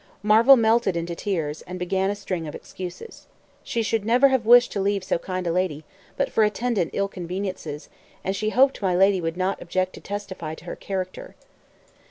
Marvel 0.23 0.55
melted 0.55 0.97
into 0.97 1.13
tears, 1.13 1.61
and 1.67 1.77
began 1.77 2.09
a 2.09 2.15
string 2.15 2.47
of 2.47 2.55
excuses. 2.55 3.27
"She 3.61 3.83
should 3.83 4.03
never 4.03 4.29
have 4.29 4.47
wished 4.47 4.71
to 4.71 4.81
leave 4.81 5.03
so 5.03 5.19
kind 5.19 5.45
a 5.45 5.51
lady, 5.51 5.83
but 6.17 6.31
for 6.31 6.43
attendant 6.43 6.89
ill 6.93 7.07
conveniences, 7.07 7.87
and 8.23 8.35
she 8.35 8.49
hoped 8.49 8.81
my 8.81 8.95
lady 8.95 9.21
would 9.21 9.37
not 9.37 9.61
object 9.61 9.93
to 9.93 10.01
testify 10.01 10.55
to 10.55 10.65
her 10.65 10.75
character." 10.75 11.35